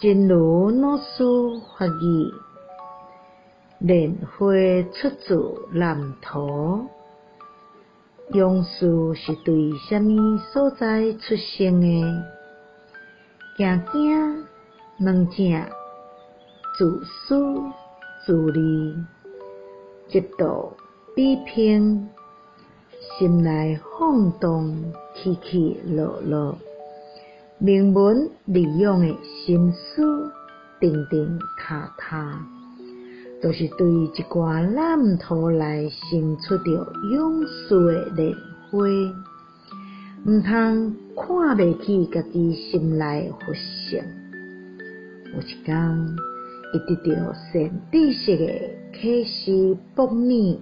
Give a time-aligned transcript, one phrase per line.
[0.00, 1.24] 真如老师
[1.78, 2.34] 法语，
[3.78, 4.52] 莲花
[4.92, 6.84] 出自南投，
[8.32, 10.18] 杨树是对虾米
[10.52, 12.24] 所在出生的？
[13.56, 14.44] 行行
[14.98, 15.70] 两正，
[16.76, 17.62] 自私
[18.26, 18.96] 自利，
[20.10, 20.72] 嫉妒
[21.14, 22.10] 比拼，
[23.16, 24.74] 心内放荡，
[25.14, 26.58] 起起落落。
[27.64, 30.30] 名闻利用的心思，
[30.78, 32.38] 定定塌塌，
[33.40, 38.36] 都是对一寡南投来生出着勇士的莲
[38.70, 38.86] 花，
[40.26, 44.04] 毋通看袂起家己心内佛性。
[45.34, 46.16] 有一天，
[46.74, 48.46] 伊得到善知识的
[49.00, 50.60] 启示般若，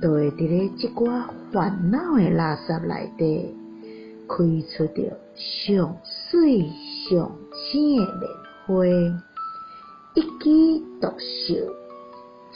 [0.00, 3.56] 就会伫咧即寡烦恼的垃圾内底，
[4.28, 6.60] 开出着上水
[7.08, 8.26] 上浅的
[8.66, 8.84] 莲花，
[10.14, 11.54] 一枝独秀，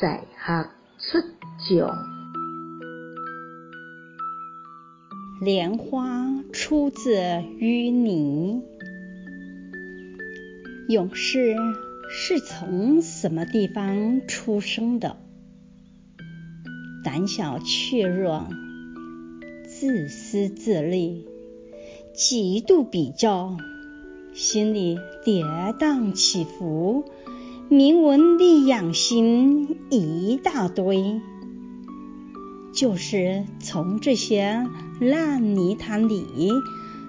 [0.00, 1.18] 在下出
[1.68, 1.90] 众。
[5.40, 8.62] 莲花出自淤泥，
[10.88, 11.56] 勇士
[12.10, 15.16] 是从什么地方出生的？
[17.02, 18.46] 胆小怯弱，
[19.64, 21.29] 自私自利。
[22.12, 23.56] 极度比较，
[24.34, 27.04] 心里跌宕起伏，
[27.68, 31.20] 名闻利养心一大堆，
[32.74, 34.66] 就是从这些
[35.00, 36.24] 烂泥潭里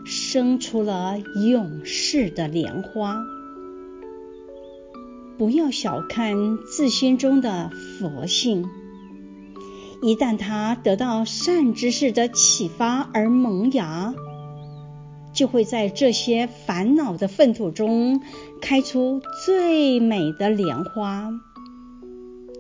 [0.05, 1.17] 生出了
[1.49, 3.21] 勇士的莲花。
[5.37, 8.69] 不要小看自心中的佛性，
[10.03, 14.13] 一旦他得到善知识的启发而萌芽。
[15.41, 18.21] 就会在这些烦恼的粪土中
[18.61, 21.31] 开出最美的莲花，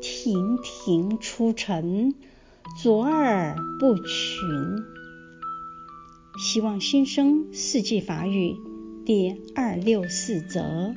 [0.01, 2.15] 亭亭出尘，
[2.81, 4.03] 卓尔不群。
[6.39, 8.55] 希望新生四季法语
[9.05, 10.95] 第二六四则。